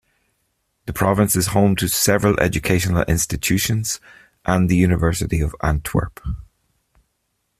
The 0.87 0.93
province 0.93 1.35
is 1.35 1.45
home 1.53 1.75
to 1.75 1.87
several 1.87 2.39
educational 2.39 3.03
institutions 3.03 3.99
and 4.43 4.67
the 4.67 4.75
University 4.75 5.41
of 5.41 5.55
Antwerp. 5.61 6.19